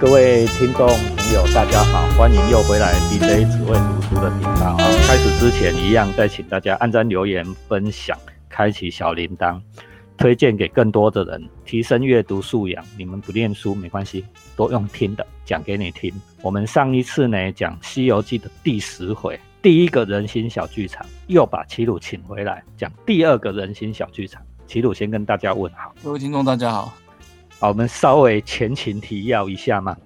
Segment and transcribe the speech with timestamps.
[0.00, 4.86] 各位听众朋友，大家好，欢迎又回来 DJ 只为读书的频道啊！
[5.08, 8.16] 开始之前一样，再请大家按赞、留言、分享、
[8.48, 9.60] 开启小铃铛，
[10.16, 12.84] 推荐给更多的人，提升阅读素养。
[12.96, 14.24] 你们不念书没关系，
[14.54, 16.14] 多用听的讲给你听。
[16.42, 24.40] 我们上一次呢讲《西游记》的第十回，第一个人心小剧场，又把齐鲁请回来讲第二个人心小剧场。
[24.64, 26.94] 齐鲁先跟大家问好，各位听众大家好。
[27.60, 29.96] 好，我们稍微前情提要一下嘛。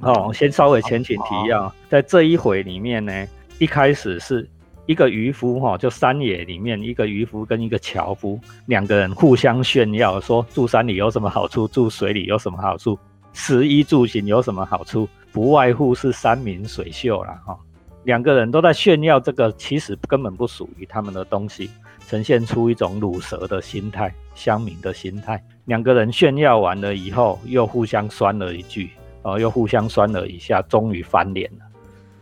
[0.00, 3.26] 哦，先稍微前情提要，在这一回里面呢，
[3.58, 4.48] 一开始是
[4.86, 12.98] 一个渔夫哈，就山野里面一个渔夫跟一个樵夫两个人互相炫耀，说住山里有什么好处，住水里有什么好处，
[13.32, 17.56] 食衣住行有什么好处，不外乎是山明水秀了哈。
[18.04, 21.70] 两个人都在炫耀这个，其实根本不属于他们的东西。
[22.10, 25.40] 呈现出一种乳蛇的心态，乡民的心态。
[25.66, 28.90] 两个人炫耀完了以后，又互相酸了一句，
[29.22, 31.64] 哦，又互相酸了一下，终于翻脸了。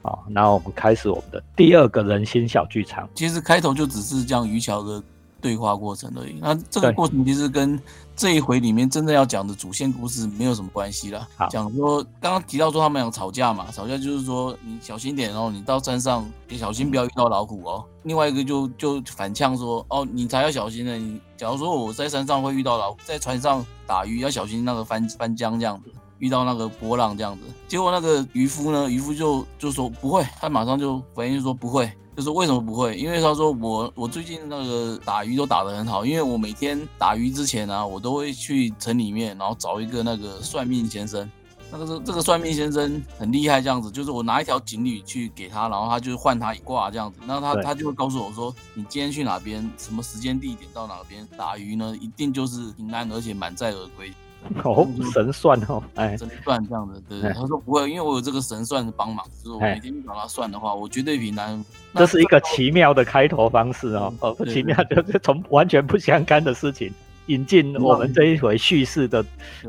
[0.02, 3.08] 哦，那我们开始我们的第二个人心小剧场。
[3.14, 5.02] 其实开头就只是讲于桥的。
[5.40, 6.38] 对话过程而已。
[6.40, 7.80] 那这个过程其实跟
[8.16, 11.26] 这一回里面真正要讲的主线故事没有什么关系了。
[11.50, 17.84] 讲说刚刚提到说他们俩吵架嘛，吵架就是说你小心点哦，你到山上也小心不要遇到老虎哦。
[18.02, 20.96] 另外一个就就反呛说哦，你才要小心呢。
[20.96, 27.42] 你假如说我在山上会遇到老虎，在船上打鱼要小心那个翻翻江这样子，遇到那个波浪这样子。
[27.68, 31.90] 结果那个渔夫呢，渔夫就就说不会，他马上就反应说不会。
[32.18, 32.96] 就是为什么不会？
[32.96, 41.30] 因为他说我我最近那个打鱼都打得很好，因为我每天打鱼之前呢，我都会去城里面，然后找一个那个算命先生。
[41.70, 54.12] 那个是这个算命先生很厉害，这样子就是我拿一条锦鲤去给他，然后他就换他一卦这样子，那他他就会告诉我说，你今天去哪边，什么时间地点到哪边打鱼呢，一定就是平安而且满载而归。
[54.64, 57.32] 哦，神算哦，哎，神算这样的，对对。
[57.32, 61.64] 他说不会，因为我有这个神算的帮忙，就是我每天找他算的话，我绝对比男人。
[61.94, 66.90] 这是一个奇妙的开头方式哦，哦，不奇妙，就是 从完全不相干的事情
[67.26, 69.22] 引进我们这一回叙事的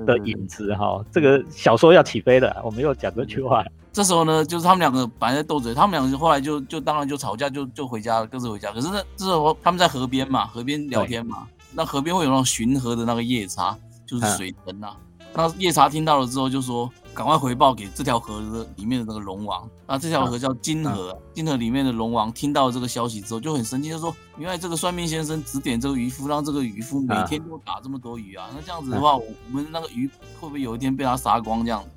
[0.05, 1.03] 的影子哈。
[1.11, 3.65] 这个小说要起飞了，我们又讲这句话。
[3.91, 8.71] 这时候呢，就是他们两个本来在斗嘴，他们两个后来就就当然就吵架，就就回家了，各自回家。
[8.71, 13.75] 可是呢，这时候他们在河边嘛，河边聊天嘛，那河边会有那种巡河的那个夜叉。
[14.09, 14.95] 就是水神呐，
[15.35, 28.49] 那夜叉听到了之后就说：“赶快回报给这条河的里面的那个龙王。”那这条河叫金河，金河里面的龙王听到这个消息之后就很生气，就说：“原来这个算命先生指点这个渔夫，让这个渔夫每天都打这么多鱼啊！
[28.55, 30.07] 那这样子的话，我们那个鱼
[30.39, 31.63] 会不会有一天被他杀光？
[31.63, 31.89] 这样子，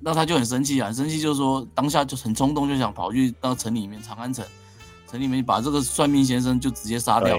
[0.00, 4.42] 那他就很生气啊，很生气，就说当下就很冲动，就想跑去到城里面长安城，
[5.10, 7.36] 城里面把这个算命先生就直接杀掉。”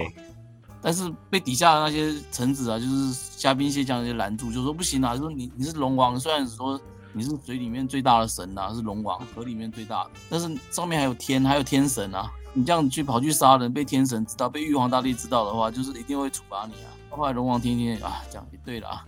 [0.82, 6.80] 但是被底下的那些臣子啊，就是虾兵蟹将那些拦住，就说不行啊，就说你你是龙王，虽然说
[7.12, 16.88] 你是水里面最大的神呐，是龙王，河里面最大的，但是上面还有天，还有天神啊，你这样去跑去杀人，被天神知道，被玉皇大帝知道的话，就是一定会处罚你啊。
[17.10, 19.04] 后来龙王听听啊，讲也对了啊，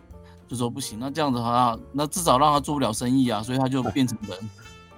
[0.49, 4.39] 就说不行，那这样子的话，那至少让他做不了生意啊，所以他就变成人。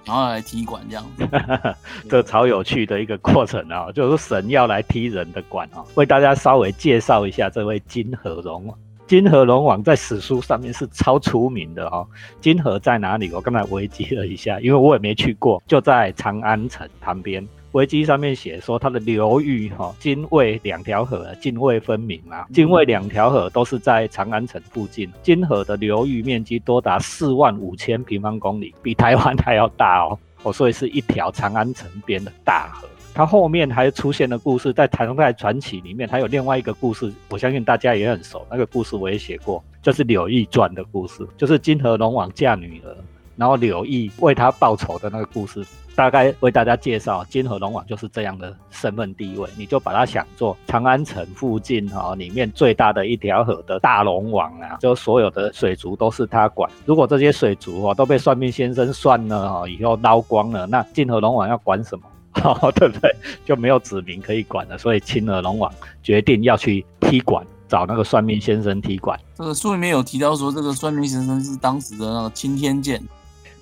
[0.05, 1.27] 然后来踢馆这样子，
[2.09, 3.91] 这超有趣的一个过程啊！
[3.91, 8.77] 就是神要来踢人的馆啊，为大家稍微介绍一下这位金河龙王。
[9.07, 12.07] 金河龙王在史书上面是超出名的哦。
[12.41, 13.31] 金河在哪里？
[13.31, 17.47] 我刚才维基了一下，因为我也没去过，就在长安城旁边。
[17.75, 25.11] 维基上面写说，它的流域哈，泾渭两条河泾渭分明啊，泾渭两条河都是在长安城附近。
[25.21, 30.17] 泾河的流域面积多达四万五千平方公里，比台湾还要大哦。
[30.43, 32.87] 哦，所以是一条长安城边的大河。
[33.13, 38.47] 它后面还出现的故事，在唐代传奇里面，还有另外一个故事，我相信大家也很熟。
[38.49, 42.95] 那个故事我也写过，就是柳毅传的故事，就是金河龙王嫁女儿，
[43.35, 45.65] 然后柳毅为他报仇的那个故事。
[45.95, 56.69] 大概为大家介绍，金河龙王就是这样的身份地位，你就把它想做长安城附近哈里面最大的一条河的大龙王啊，就所有的水族都是他管。
[56.85, 62.05] 如果这些水族哦都被算命先生算了哈，以后捞光了，那金河龙王要管什么？
[62.75, 63.15] 对不对？
[63.45, 64.77] 就没有子民可以管了。
[64.77, 65.71] 所以青河龙王
[66.03, 69.17] 决定要去踢馆，找那个算命先生踢馆。
[69.35, 73.01] 这个书里面有提到说，这个算命先生是当时的那个青天剑。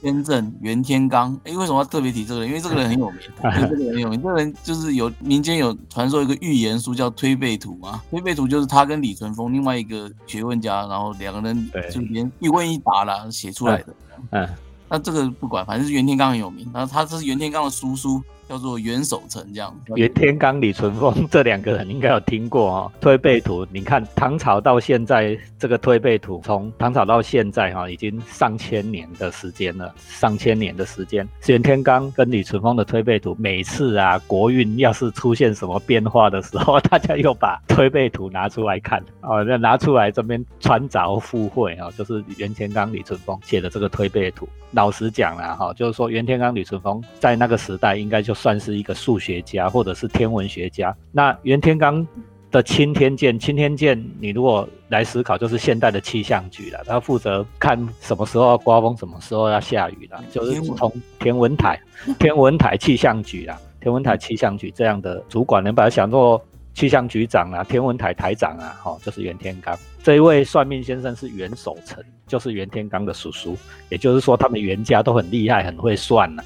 [0.03, 2.49] 天正袁天罡，哎，为什么要特别提这个人？
[2.49, 4.21] 因为这个人很有名， 这个人很有名。
[4.21, 13.95] 这个人就是有民间有传说一个预言书叫《推背图》嘛，《推背图》就是他跟李淳风另外一个学问家，然后两个人就连一问一答啦写出来的。
[14.31, 14.47] 嗯，
[14.89, 16.69] 那这个不管，反正是袁天罡很有名。
[16.73, 19.75] 然后他这是袁天罡的叔叔叫做元守成这样。
[19.95, 22.91] 袁天罡、李淳风这两个人应该有听过哦。
[22.99, 31.27] 推背图，你看唐朝到现在这个推背图，从唐朝到现在哈，已经上千年的时间了，上千年的时间。
[31.47, 44.47] 袁天罡跟李淳风的推背图，每次啊国运要是出现什么变化的时候， 大家又把推背图拿出来看哦，那拿出来这边穿凿附会啊，就是袁天罡、李淳风写的这个推背图。
[44.71, 50.95] 老实讲了哈，就是说袁天罡、李淳风在那个时代应该就算是一个数学家或者是天文学家。
[51.11, 52.05] 那袁天罡
[52.51, 61.79] 的钦天监，钦天监你如果来思考，就是现代的气象局了，他负责看什么时候要刮风，什么时候要下雨了，就是从天文台、
[62.19, 66.39] 天文台气象局啦，天文台气象局这样的主管，能把它想做
[66.75, 69.75] 气象局长啊，天文台台长啊，哈，就是袁天罡。
[70.03, 73.57] 这一位算命先生是袁守诚，就是袁天罡的叔叔，
[73.89, 76.43] 也就是说他们袁家都很厉害，很会算呐。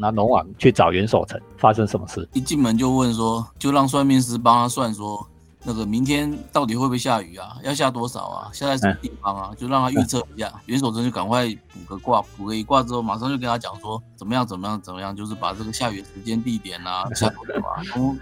[0.00, 2.26] 那龙王去找袁守诚，发生什么事？
[2.32, 5.24] 一进门就问说，就让算命师帮他算说，
[5.62, 7.56] 那个明天到底会不会下雨啊？
[7.62, 8.50] 要下多少啊？
[8.50, 9.50] 下在什么地方啊？
[9.58, 10.50] 就让他预测一下。
[10.64, 18.16] 袁守诚就赶快卜个卦，卜个一卦之后，马上就跟他讲说，怎么样，怎么样，怎么样，就是把这个下雨时间、地点啊、下多少啊，然后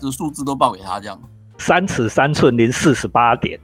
[0.00, 1.20] 这数字都报给他，这样。
[1.58, 3.60] 三尺三寸零四十八点。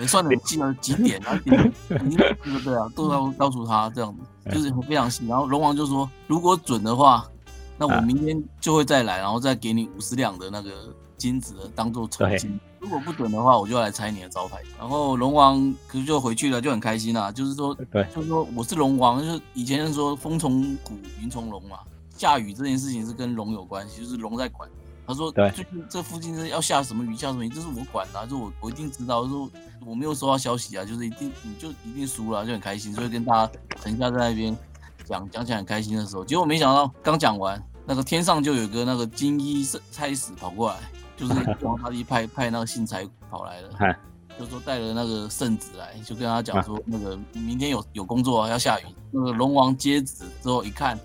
[0.00, 1.38] 你算的记了几点啊？
[1.44, 2.88] 你对不对啊？
[2.96, 5.26] 都要告诉他这样子，就是非常细。
[5.26, 7.28] 然后龙王就说，如果准的话，
[7.78, 10.70] 那我明天就会再来，然后再给你五十两的那个
[11.16, 12.58] 金子当做酬金。
[12.78, 14.58] 如果不准的话，我就要来拆你的招牌。
[14.78, 17.32] 然后龙王可是就回去了，就很开心啊。
[17.32, 21.78] 就是说，对，就是说我是龙王，就是以前说风从谷，云从龙嘛，
[22.16, 24.68] 下雨这件事情是跟龙有关系，就是龙在管。
[25.06, 29.28] 他说：“对最近这附近是要下什么雨，下什么雨，这是我管的，就我我一定知道。
[29.28, 29.50] 说
[29.84, 33.52] 我没有收到消息啊，就是一定你就一定输了，就很开心，所以跟大家
[33.82, 34.56] 等一下在那边
[35.04, 39.62] 讲讲起来很开心的时候，结果没想到刚讲完，那个天上就有个那个金衣
[39.92, 40.78] 差使跑过来，
[41.18, 43.96] 就是 王他一派派那个信差跑来了，
[44.38, 50.98] 就说带了那个圣旨来，就跟他讲说那个明天有有工作要下雨，那个龙王接旨之后一看，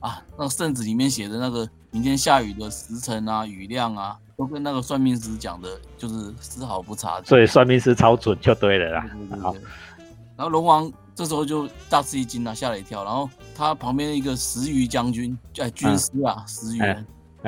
[0.00, 7.20] 啊，那个圣旨里面写的那个。”明天下雨的时辰啊，雨量啊，都跟那个算命师讲的，就是丝毫不差。
[7.22, 9.06] 所以算命师超准就对了啦。
[9.42, 9.54] 好，
[10.36, 13.04] 然后龙王这时候就大吃一惊啊，吓了一跳。
[13.04, 16.80] 然后他旁边一个石鱼将军，哎，军师啊，石鱼，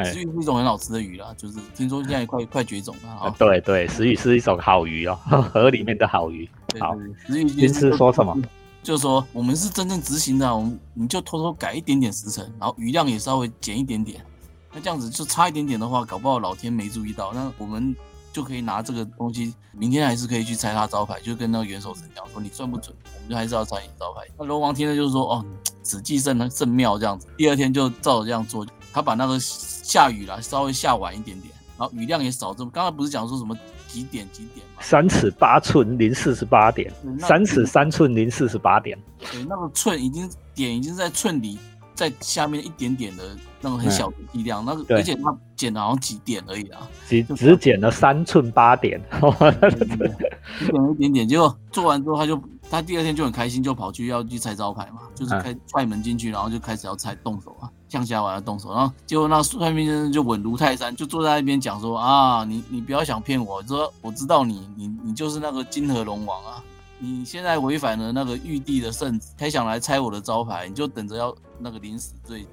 [0.05, 3.35] 石鱼是一种很好吃的鱼啦，就是听说现在快快绝种了啊。
[3.39, 5.15] 对对，石鱼是一种好鱼哦，
[5.53, 6.49] 河里面的好鱼。
[6.81, 6.97] 好，
[7.27, 8.37] 石鱼军师说什么？
[8.83, 14.25] 就是说我们是真正执行的，我们你就偷偷改一点点时辰，然后雨量也稍微减一点点。
[14.73, 17.95] 那这样子就差一点点的话，搞不好老天没注意到，那我们
[18.33, 24.23] 就可以拿这个东西，明天还是可以去拆他招牌，就跟那个元首神讲说，你算不准，我们就还是要拆你招牌。
[24.39, 25.45] 那龙王听了就是说，哦，
[25.83, 27.27] 此计甚甚妙，这样子。
[27.37, 32.71] 第二天就照着这样做，他把那个下雨了稍微下晚一点点，然后雨量也少这么。
[32.71, 33.59] 刚才不是讲说什么
[33.89, 34.83] 几点几点吗？
[34.83, 38.97] 三尺八寸零四十八点，三尺三寸零四十八点。
[39.19, 41.59] 对，那个寸已经点已经在寸里。
[42.01, 66.65] 在下面一点点的那种很小的剂量，那个而且他减了好像几点而已啊，只只减了三寸八点，减了一点点，结果做完之后他就他第二天就很开心，就跑去要去拆招牌嘛，就是开踹门进去，然后就开始要拆动手啊，向下完要动手，然后结果那算命先生就稳如泰山，就坐在那边讲说啊，你你不要想骗我，说我知道你你你就是那个金河龙王啊。
[67.03, 72.47] 你现在违反了那个玉帝的圣旨，还想来拆我的招牌，你就等着要那个临死罪。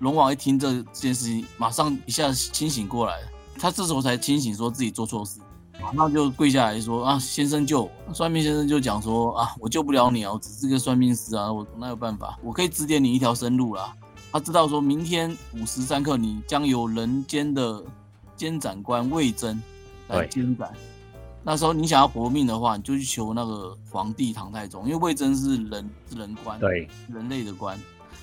[0.00, 3.18] 龙王一听这件事情，马上一下清醒过来，
[3.58, 5.40] 他这时候才清醒，说自己做错事，
[5.80, 7.90] 马上就跪下来说啊，先生救我。
[8.12, 12.38] 算命先生就讲说啊，我救不了你啊，我只是个算命师啊，我哪有办法？
[12.42, 13.94] 我可以指点你一条生路啦。
[14.30, 17.82] 他知道说明天午时三刻，你将有人间的
[18.36, 19.58] 监斩官魏征
[20.08, 20.70] 来监斩。
[21.46, 27.78] 那时候你想要活命的话，你就去求那个皇帝唐太宗，因为魏征是人是人官，对，人类的官。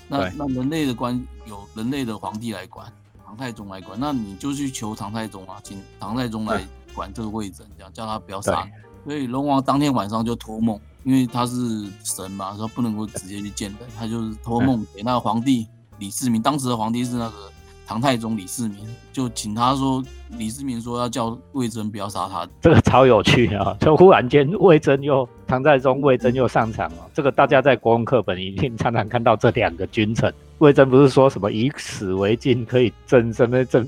[0.06, 2.86] 那那人类的官有人类的皇帝来管，
[3.24, 6.62] 唐太宗来管，那你就去求唐太宗啊，请唐太宗来
[6.94, 8.68] 管这个魏征，这样叫他不要杀。
[9.04, 15.66] 所以龙王当天晚上就托梦，因为他是神嘛，说不能够直接去见人，他就是托梦给那个皇帝
[15.98, 17.50] 李世民，当时的皇帝是那个。
[17.86, 18.78] 唐太宗李世民
[19.12, 20.02] 就请他说，
[20.38, 23.76] 李世民说要叫魏征不要杀他，这个超有趣啊！
[23.80, 30.32] 就忽然间魏征又唐太宗魏征又上场了，这个大家在国文课本一定常常看到这两个君臣。
[30.58, 33.84] 魏征不是说什么以史为镜可以正什么 正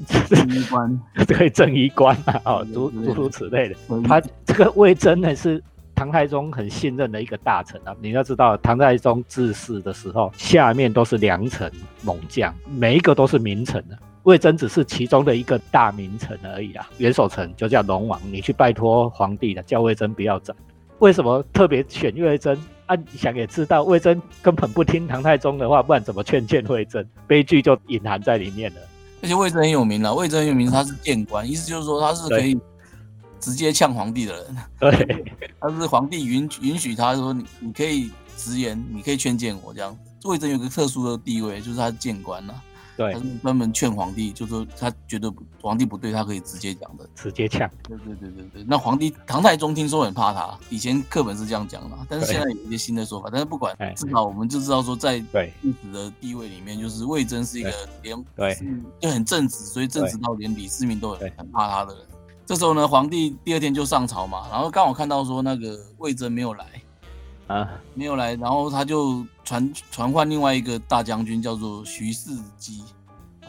[0.50, 3.76] 衣冠，可以正衣冠啊，哦，诸诸如此类的。
[4.02, 5.62] 他这个魏征呢是
[5.96, 7.96] 唐太宗很信任的一个大臣啊。
[8.00, 11.72] 你要知道，唐太宗治世的时候，下面都是良臣
[12.02, 13.98] 猛将，每一个都是名臣的。
[14.24, 16.86] 魏征只是其中的一个大名臣而已啊。
[16.98, 20.54] 元守臣就叫龙王，你去拜托皇帝了，叫魏征不要斩。
[20.98, 22.56] 为什么特别选魏征？
[22.86, 27.04] 啊，想也知道，魏征根本不听唐太宗的话，不然怎么劝谏魏征？
[27.26, 28.80] 悲剧就隐含在里面了。
[29.22, 32.56] 而且魏征很有名了，魏征很有名，他是谏官，意思就是说他是可以
[33.46, 34.56] 直接呛皇帝的人。
[34.80, 35.24] 对，
[35.60, 39.96] 他是皇帝允允许他说你你可以直言，你可以劝谏我这样。
[40.24, 42.54] 魏征有个特殊的地位，就是他是谏官呐。
[42.96, 47.70] 对，他是专门劝皇帝，就说他觉得皇帝不对，他可以直接讲的，直接呛。
[47.84, 48.64] 对对对对对。
[48.66, 53.28] 那皇帝唐太宗听说很怕他，以前课本是这样讲的，但是现在有一些新的说法。
[53.30, 57.70] 但是不管，至少我们就知道说，在历史的地位里面，就是魏征是一个
[58.02, 58.58] 连对
[58.98, 62.04] 就很正直，所以正直到连李世民都很很怕他的人。
[62.46, 66.64] 这时候呢，皇帝第二天就上朝嘛，然后刚好看到说那个魏征没有来。
[67.48, 72.82] 啊，没有来，然后他就传传唤另外一个大将军，叫做徐世基。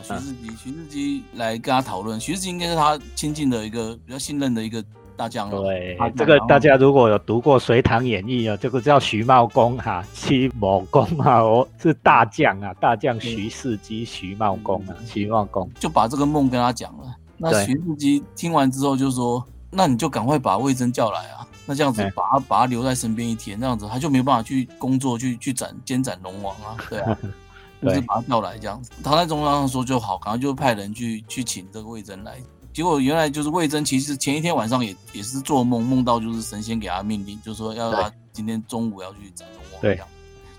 [0.04, 2.20] 徐世基，徐世基来跟他讨论。
[2.20, 4.84] 徐世基应该是他亲近的一个比较信任的一个
[5.16, 5.63] 大将了。
[5.63, 17.16] 对，这个大家如果有读过《隋唐演义》啊，这个叫徐茂公哈，徐茂公啊，我是大将啊，大将徐世基，徐茂公啊，徐茂公就把这个梦跟他讲了。
[17.38, 27.17] 那徐世基听完之后就说：“那你就赶快把魏征叫来啊。”那这样子把他把他留在身边一天，这样子他就没有办法去工作，去去斩监斩龙王啊，对啊，
[27.84, 28.89] 就是把他叫来这样子。
[29.03, 32.38] 唐太宗当时说就好，然后就派人去去请这个魏征来。
[32.74, 40.08] 结果原来就是魏征，其实前一天晚上也也是做梦，梦到就是神仙给他命令，就说要他今天中午要去斩龙王这样。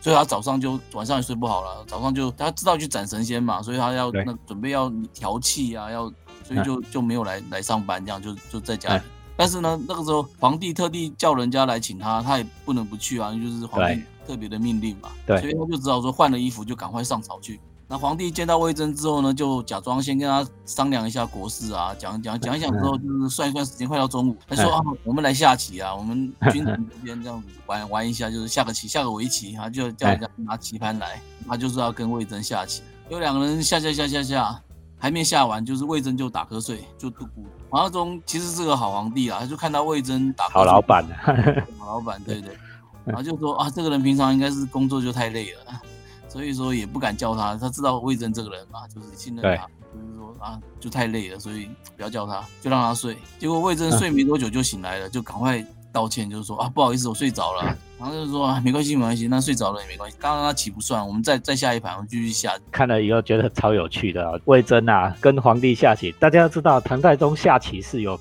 [0.00, 6.12] 所以他早上就晚上也睡不好了，早上就他知道去斩神仙嘛，所以他要那准备要调气啊，要
[6.48, 9.02] 所以就就没有来来上班，这样就就在家里。
[9.36, 15.10] 但是呢，那个时候皇帝特地叫人家来请他，他也不能不去啊，就是皇帝特别的命令嘛。
[15.26, 17.60] 对，所以他就只好说换了衣服就赶快上朝去。
[17.90, 32.82] 那皇帝见到魏征之后呢，就假装先跟他商量一下国事啊，讲讲讲一讲之后，就是算一算时间，快到中午，他说啊，我们来下棋啊，我们君臣之间这样子玩玩一下，就是下个棋，下个围棋，他就叫人家拿棋盘来，他就是要跟魏征下棋。
[33.08, 34.62] 有两个人下下下下下，
[34.98, 37.46] 还没下完，就是魏征就打瞌睡，就度孤。
[37.70, 41.04] 黄耀宗其实是个好皇帝啊，他就看到魏征打瞌睡好老板，
[41.78, 42.56] 好老板，对对，
[43.04, 45.80] 然后就说啊，这个人平常应该是工作就太累了，
[46.28, 47.56] 所以说也不敢叫他。
[47.56, 53.16] 他知道魏征这个人嘛，就是信任他，就是说啊，就太累了，所以不要叫他，就让他睡。
[53.38, 57.76] 结果魏征睡没多久就醒来了，就赶快道歉，就是说啊，不好意思，我睡着了。
[57.98, 60.16] 然后就说啊，没关系，没关系，那睡着了也没关系。
[60.20, 62.52] 刚刚那棋不算，我们再再下一盘，我们继续下。
[62.70, 66.12] 看了以后觉得超有趣的，魏征啊，跟皇帝下棋。
[66.20, 68.18] 大家要知道，唐太宗下棋是有。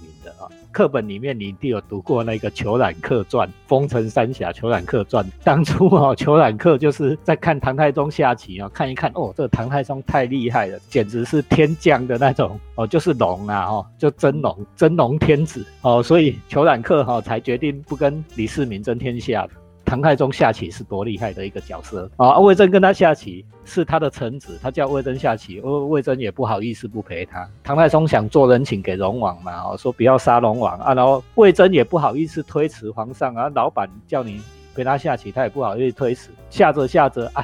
[0.77, 5.25] 课本里面你一定有读过那个《裘冉客传》《风尘三侠裘冉客传》。
[5.43, 19.47] 当初啊，裘冉客就是在看唐太宗下棋啊，看一看哦，这个唐太宗太厉害了，简直是天降的那种哦，就是龙啊，哦，就真龙，真龙天子哦，所以裘冉客哈才决定不跟李世民争天下。
[19.87, 22.37] 唐太宗下棋是多厉害的一个角色啊！
[22.39, 27.49] 魏征跟他下棋是他的臣子，他叫魏征下棋，魏魏征也不好意思不陪他。
[27.63, 34.41] 唐太宗想做人情给龙王嘛，哦，说不要杀龙王啊，然后魏征也不好意思推辞皇上啊，老板叫你
[34.75, 36.31] 陪他下棋，他也不好意思推辞。
[36.49, 37.41] 下着下着啊，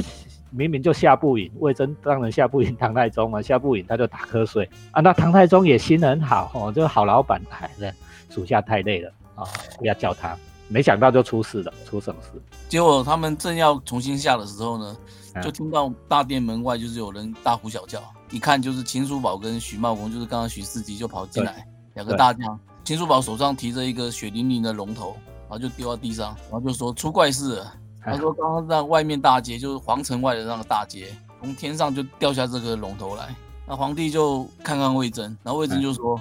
[0.52, 5.00] 明明就下不赢，魏征当然下不赢唐太宗啊，下不赢他就打瞌睡啊。
[5.00, 7.42] 那唐太宗也心很好哦，这个好老板，
[7.80, 7.94] 哎，
[8.30, 9.48] 属下太累了啊，
[9.80, 10.38] 不要叫他。
[10.74, 12.30] 没想到就出事了，出什么事？
[12.68, 14.98] 结果他们正要重新下的时候呢，
[15.44, 18.01] 就听到大殿门外就是有人大呼小叫，
[18.32, 21.63] 一看就是秦叔宝跟徐茂公，就是刚刚徐世基就跑进来，
[21.94, 22.60] 两个大将。
[22.84, 27.72] 秦叔宝手上提着一个血淋淋的龙头，然后就丢到地上，然后就说出怪事了。
[28.01, 33.34] 他说刚刚在外面大街，就是皇城外的那个大街，从天上就掉下这个龙头来。
[33.68, 36.20] 那皇帝就看看魏征，然后魏征就说。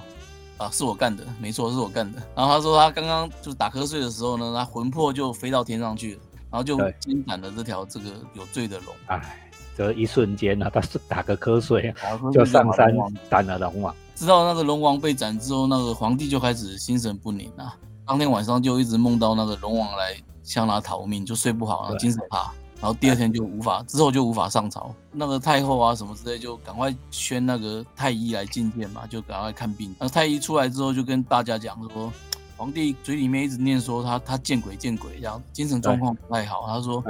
[0.63, 2.21] 啊，是我干的，没错，是我干的。
[2.35, 8.95] 然后他说他刚刚就是打瞌睡的时候呢，他魂魄就飞到天上去了，然后就惊斩了这条这个有罪的龙。
[9.07, 11.93] 哎，这一瞬间呢，他是打个瞌睡，
[12.31, 12.93] 就上山
[13.29, 13.93] 斩了龙王。
[14.15, 17.75] 知道那个龙王被斩之后，那个皇帝就开始心神不宁啊。
[18.05, 22.51] 当天晚上就一直梦到那个龙王来向他逃命，就睡不好，然后精神怕。
[22.83, 24.93] 然后第二天就无法，之后就无法上朝。
[25.09, 29.95] 那个太后啊什么之类，就赶快宣那个太医来觐见嘛，就赶快看病。
[29.97, 32.11] 那太医出来之后，就跟大家讲说，
[32.57, 36.65] 皇帝嘴里面一直念说他他见鬼见鬼这样，精神状况不太好。
[36.67, 37.01] 他说，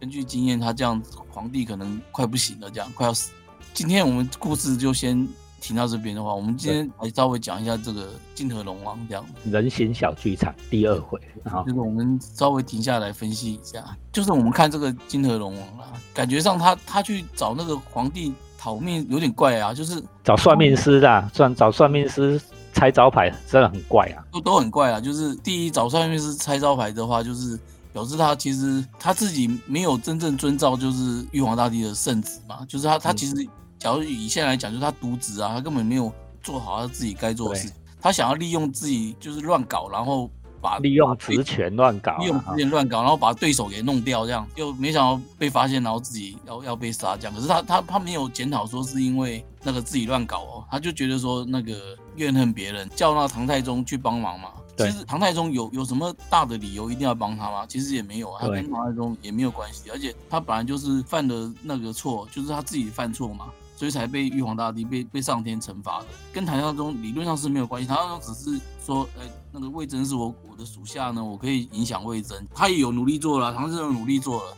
[0.00, 0.98] 根据经验，他这样
[1.30, 3.30] 皇帝可能快不行了，这样快要死。
[3.74, 5.28] 今天我们故事就先
[5.60, 9.24] 停到这边的话，我们今天来稍微讲一下这个金河龙王这样。
[9.44, 22.40] 人形小剧场第二回啊，就是我们稍微停下来分析一下，就是我们看这个金河龙王啊，感觉上他他去找那个皇帝讨命有点怪啊，就是找算命师的，算找算命师
[22.72, 25.00] 拆招牌，真的很怪啊，都都很怪啊。
[25.00, 27.58] 就是第一找算命师拆招牌的话，就是
[27.92, 33.34] 表示他其实他自己没有真正遵照就是玉皇大帝的圣旨嘛，就是他他其实。
[33.78, 37.70] 假如以现在来讲，就是他渎职啊，他根本没有做好他自己该做的事。
[38.00, 40.30] 他想要利用自己就是乱搞，然后
[40.60, 47.34] 把利用职权乱搞，利用职权乱搞，然后把对手给弄掉，这样又没想到被发现，然后自己要要被杀这样。
[47.34, 51.74] 可是他他他没有检讨说是因为那个自己乱搞哦，他就觉得说那个
[52.16, 54.50] 怨恨别人，叫那唐太宗去帮忙嘛。
[54.76, 57.66] 其实唐太宗有有什么大的理由一定要帮他吗？
[57.68, 63.46] 其实也没有，他跟唐太宗也没有关系，而且他本来就是犯的那个错，就是他自己犯错嘛。
[63.78, 67.86] 所以才被玉皇大帝被被上天惩罚的，跟唐太宗理论上是没有关系。
[67.86, 74.56] 唐太宗只是说，哎，那个魏征是我我的属下呢，我可以影响魏征，他也有努力做了，唐太宗努力做了，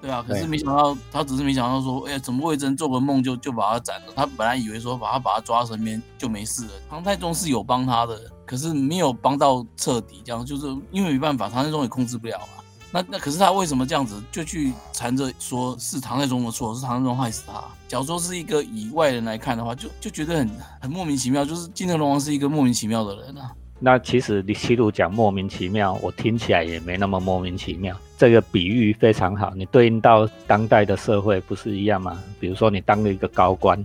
[0.00, 0.24] 对啊。
[0.24, 4.12] 可是没想到，他只是没想到说，哎，怎么魏征做个梦就就把他斩了？
[4.14, 6.72] 他本来以为说把他把他抓身边就没事了。
[6.88, 12.62] 唐太宗是有帮他的，可是没有帮到彻底，这样就是因为没办法，唐太宗也控制不了啊。
[12.92, 17.62] 那那可是他为什么这样子就去缠着说是唐太宗的错，是唐太宗害死他？
[17.86, 23.52] 假如说是一个以外人来看的话，就就觉得很很莫名其妙，就是金城龙王是一个莫名其妙的人啊。
[23.78, 27.96] 那其实你七路讲莫名其妙，我听起来也没那么莫名其妙。
[28.18, 32.20] 这个比喻非常好，你对应到当代的社会不是一样吗？
[32.38, 33.82] 比如说你当了一个高官，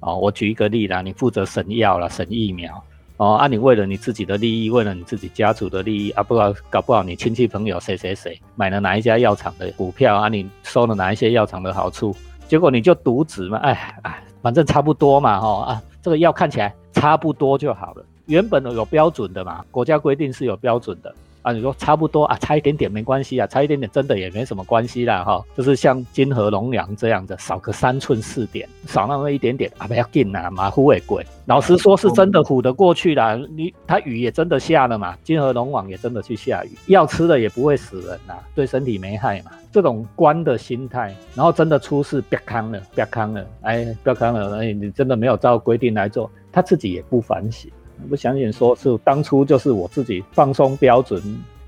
[0.00, 2.82] 哦，我举一个例啦，你负责审药了，审疫苗。
[3.16, 12.14] 哦，啊，你为了你自己的利益，为了你自己家族的利益啊，不知道搞不好你亲戚朋友谁谁谁买了哪一家药厂的股票啊，你收了哪一些药厂的好处，
[12.48, 21.14] 结果你就渎职嘛，哎哎，反正差不多嘛，哈啊，这个药看起来差不多就好了，原本有标准的嘛，国家规定是有标准的。
[21.44, 31.22] 啊，你说差不多啊，差一点点没关系啊，差一点点真的也没什么关系啦，哈，就是像金河龙阳这样的，少个三寸四点，少那么一点点啊，不要紧呐，马虎也贵。
[31.44, 33.38] 老实说，是真的唬得过去啦。
[33.54, 39.50] 你他雨也真的下了嘛，金河龙王也真的去下雨，药吃了也不会死人呐，对身体没害嘛。
[39.70, 47.70] 这种官的心态，然后真的出事，别康了，别康了，哎，别康了，哎，你真的没有照规定来做，他自己也不反省。
[48.08, 51.20] 不相信说是当初就是我自己放松标准，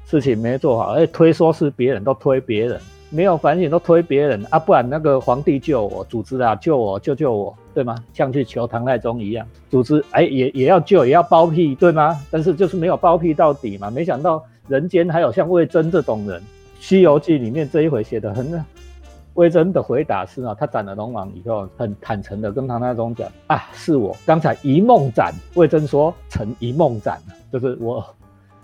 [0.06, 7.96] 事情没做好，而且推说是别人都推别人，没有反省都推别人啊，不然那个皇帝救我，组织啊救我救救我，对吗？
[8.12, 12.20] 像去求唐太宗一样，组织哎也也要救也要包庇，对吗？
[12.30, 16.40] 但是就是没有包庇到底嘛，没想到人间还有像魏征这种人，
[16.80, 18.64] 《西游记》里面这一回写的很。
[19.36, 25.32] 魏征的回答是啊，他斩了龙王以后，很坦诚的跟唐太宗讲啊，是我刚才一梦斩。
[25.54, 28.04] 魏征说成一梦斩了，就是我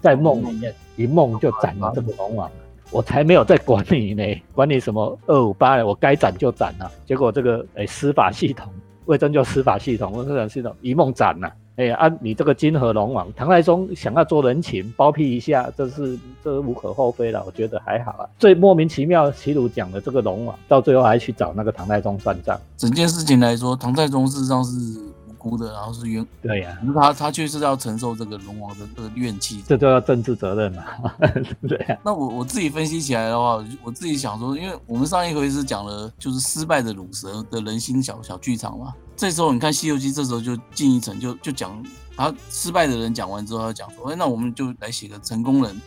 [0.01, 2.51] 在梦里面一梦就斩了这个龙王，
[2.91, 6.91] 我才没有在管你呢，管你什么二五八，我该斩就斩了。
[7.05, 8.73] 结果这个诶司法系统，
[9.05, 11.53] 魏征就司法系统，司法系统一梦斩了。
[11.77, 18.29] 哎呀，按你这个金河龙王，唐太宗想要做人情，包庇一下，这是这无可厚非了，我觉得还好啊。
[18.39, 22.61] 最莫名其妙，齐鲁讲的这个龙王，到最后还去找那个唐太宗算账。
[22.77, 25.01] 整件事情来说，唐太宗事实上是。
[25.43, 30.85] 无辜的，然后是冤，对呀，他他确实要承受这个龙王的这个怨气，这都要政治责任嘛，
[31.69, 41.83] 对那我我自己分析起来的话，我自己想说，因为我们上一回是讲了就是失败的乳蛇的人心小小剧场嘛，这时候你看《西游记》，这时候就进一层，就就讲
[42.17, 45.81] 他失败的人讲完之后，他讲说，哎，那我们就来写个成功人。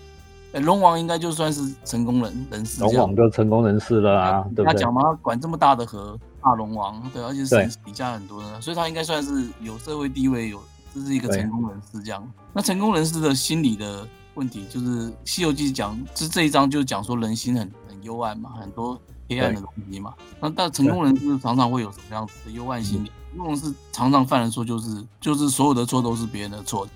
[0.61, 12.25] 龙王应该就算是成功人人士，龙王就成功人士了啊，对他讲嘛，管这么大的河，大龙王，对，而且是底下很多人，所以他应该算是有社会地位，有这是一个成功人士这样。
[12.53, 14.85] 那成功人士的心理的问题，就是
[15.25, 20.13] 《西游记》讲，这这一章就讲说人心很很幽暗嘛，很多黑暗的东西嘛。
[20.39, 23.11] 那但成功人士常常会有什么样子的幽暗心理？
[23.31, 26.88] 成功人士常常犯的错就是就是所有的错都是别人的错。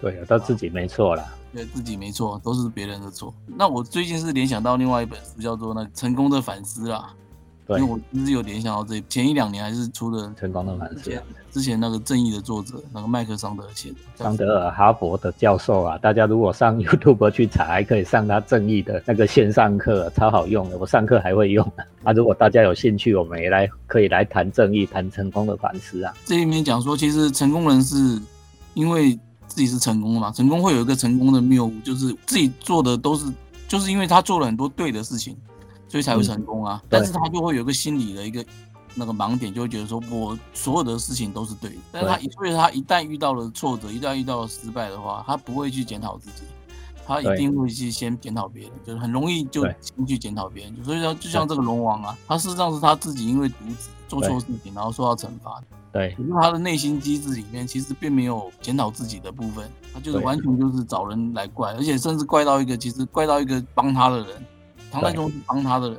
[0.00, 1.24] 对啊，他自己没错啦。
[1.52, 3.32] 对自己没错，都是别人的错。
[3.46, 7.14] 那我最近是联想到另外一本书，叫做《那成功的反思》啦。
[7.68, 11.10] 对，因为我一直有联想到这前一两年还是出了《成功的反思》。
[11.52, 13.96] 之前那个正义的作者，那个麦克桑德尔写的。
[14.16, 20.78] 桑德尔，哈佛的教授啊，大家如果上 YouTube 去查，还可以上他正义的那个线上课，超好用的。
[20.78, 21.64] 我上课还会用。
[22.02, 26.14] 啊，如果大家有兴趣，我们也来可以来谈正义，谈成功的反思啊。
[26.24, 28.20] 这里面讲说，其实成功人士
[28.74, 29.18] 因为。
[29.48, 30.30] 自己是成功的嘛？
[30.30, 33.24] 成功会有一个成功的谬误，就是自己做的都是，
[33.66, 35.34] 就是因为他做了很多对的事情，
[35.88, 36.82] 所以才会成功啊。
[36.88, 38.44] 但是他就会有一个心理的一个
[38.94, 41.76] 那个盲点，就会觉得说我所有的事情都是对的。
[41.92, 46.42] 但是他所以他一旦遇到了挫折，一旦遇到了失败的话，他不会去检讨自己，
[47.06, 50.84] 他一定会去先检讨别人，就是很容易就先去检讨别人。
[50.84, 53.50] 所以说，就像这个龙王啊，他事实上是他自己因为
[54.08, 55.62] 做错事情，然后受到惩罚。
[55.90, 64.46] 对，可是他的内心机制里面其实并没有检讨自己的部分，他就是完全就是找人来怪，而且甚至怪到一个其实怪到一个帮他的人，
[64.90, 65.98] 唐太宗是帮他的人，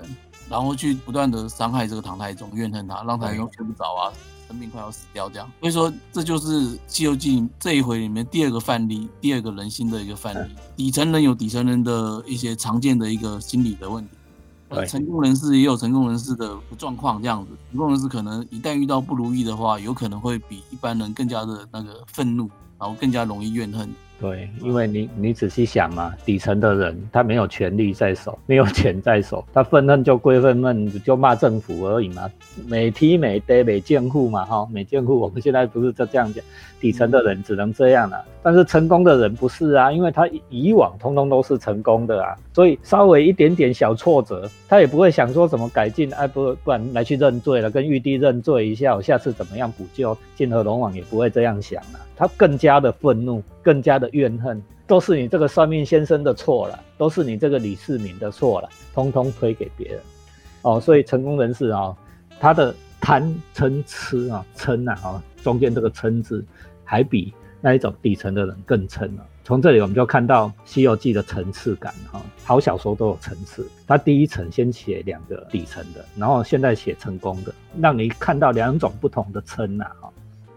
[0.50, 4.12] 然后去不断的伤害这个唐太宗，怨恨他，让唐太宗睡不着啊，
[4.48, 5.50] 生命快要死掉这样。
[5.60, 10.56] 所以说这就是《西游记》这一回里面第二个范例，第二个人心的一个范例。
[10.76, 14.12] 底层人有底层人的一些常见的一个心理的问题。
[14.88, 22.48] 成功人士也有成功人士的状况，这样子，成功人士可能一旦遇到不如意的话，有可能会比一般人更加的那个愤怒，
[22.78, 23.90] 然后更加容易怨恨。
[24.22, 32.30] 对，因为你你仔细想嘛，底层的人他没有权力在手，没有钱在手，他愤恨就归愤恨，就骂政府而已嘛，
[32.68, 36.44] 每提每得每见户嘛，哈，每见户我们现在不是就这样讲，
[36.82, 52.00] 底层的人只能这样了，但是成功的人不是啊，因为他以往通通都是成功的啊，所以稍微一点点小挫折，他也不会想说怎么改进，哎不不然来去认罪了，跟玉帝认罪一下，我下次怎么样补救，金河龙王也不会这样想了。
[52.20, 60.02] 他更加的愤怒，更加的怨恨，都是你这个算命先生的错了，都是你这个李世民的错了，通通推给别人。
[60.64, 61.96] 哦，所以成功人士啊，
[62.38, 66.46] 他的贪嗔痴啊，嗔啊，哦，中间这个嗔字，
[66.84, 69.26] 还比那一种底层的人更嗔了。
[69.46, 73.66] 从这里我们就看到《西游记》的层次感哈，好小说都有层次。
[73.88, 80.12] 他第一层先写两个底层的，然后现在写成功的，让你看到两种不同的嗔呐，哈。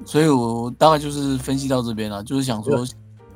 [0.04, 2.86] 所以，我大概就是分析到这边了，就是想说，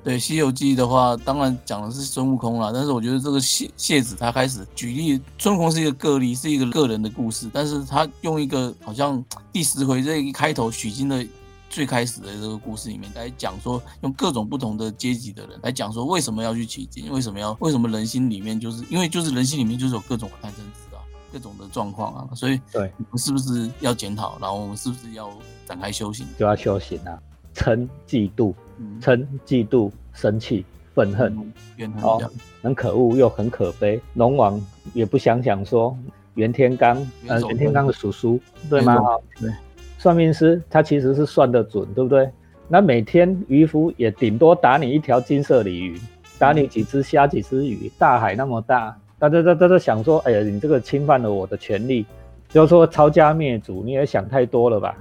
[0.04, 11.26] 对《西游记》的话，当然讲的是孙悟空了，但是我觉得这个谢谢子他开始举例，孙悟空是一个个例，是一个个人的故事，但是他用一个好像第十回这一开头取经的
[11.68, 20.85] 最开始的这个故事里面来讲说，用各种不同的阶级的人来讲说为什么要去取经，为什么要为什么人心里面就是因为就是人心里面就是有各种贪嗔痴。
[21.36, 24.38] 各种的状况啊，所以对，我们是不是要检讨？
[24.40, 25.30] 然后我们是不是要
[25.66, 26.26] 展开修行？
[26.38, 27.20] 就要修行啊！
[27.54, 28.54] 嗔、嫉妒、
[29.02, 32.30] 嗔、嫉妒、生气、愤恨、怨恨，哦，
[32.62, 34.00] 很可恶又很可悲。
[34.14, 34.58] 龙王
[34.94, 35.94] 也不想想说，
[36.36, 38.96] 袁天罡，呃，袁天罡的叔叔，对吗？
[39.38, 39.52] 对，
[39.98, 42.30] 算命师他其实是算得准，对不对？
[42.66, 46.00] 那每天渔夫也顶多打你一条金色鲤鱼，
[46.38, 47.92] 打你几只虾、几只鱼。
[47.98, 48.96] 大海那么大。
[49.18, 52.04] 大家在在在想说，哎呀，你这个侵犯了我的权利，
[52.50, 54.96] 就是说抄家灭族，你也想太多了吧，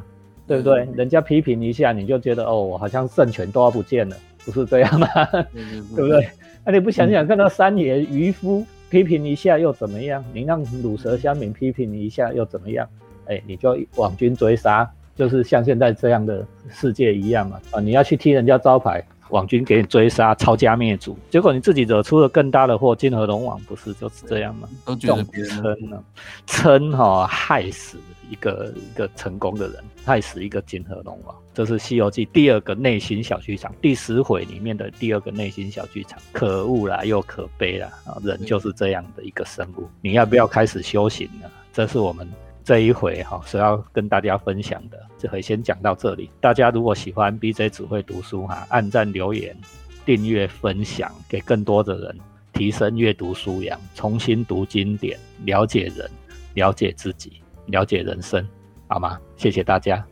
[0.48, 0.88] 对不对？
[0.96, 5.08] 人家批评一下，你就觉得哦，我好像政权都要不见了，不是这样吗？
[5.96, 6.28] 对不对？
[6.64, 10.24] 那你不想想，看到三爷渔夫批评一下又怎么样？
[10.32, 12.88] 你让鲁蛇乡民批评一下又怎么样？
[13.26, 17.60] 哎，你就网军追杀，就是像现在这样的世界一样嘛。
[17.72, 19.04] 啊，你要去踢人家招牌。
[19.36, 22.96] 网军给你追杀，抄家灭族，结果你自己惹出了更大的祸。
[22.96, 24.70] 金河龙王不是就是这样吗？
[24.86, 26.04] 都觉得别人撑呢，
[26.48, 27.98] 撑哈害死
[28.30, 31.36] 一个一个成功的人，害死一个金河龙王。
[31.54, 36.18] 这是《西游记》第二个内心小剧场，第十回里面的第二个内心小剧场。
[36.32, 38.18] 可恶啦，又可悲啦啊！
[38.24, 39.88] 人就是这样的一个生物。
[40.02, 41.50] 你要不要开始修行呢？
[41.74, 42.26] 这是我们。
[42.66, 46.32] 这一回哈是要跟大家分享的，这回先讲到这里。
[46.42, 49.56] 大家如果喜欢 BJ 只会读书哈，按赞、留言、
[50.04, 52.18] 订阅、分享给更多的人，
[52.54, 56.10] 提升阅读素养，重新读经典，了解人，
[56.56, 57.34] 了解自己，
[57.68, 58.44] 了解人生，
[58.88, 59.20] 好吗？
[59.38, 60.04] 谢谢大家。